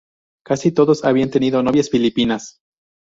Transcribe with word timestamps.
Casi 0.43 0.71
todos 0.71 1.03
habían 1.05 1.29
tenido 1.29 1.61
novias 1.61 1.91
filipinas. 1.91 2.57